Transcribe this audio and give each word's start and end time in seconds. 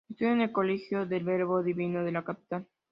Estudió 0.09 0.33
en 0.33 0.41
el 0.41 0.51
Colegio 0.51 1.05
del 1.05 1.23
Verbo 1.23 1.61
Divino 1.61 2.03
de 2.03 2.11
la 2.11 2.23
capital. 2.23 2.65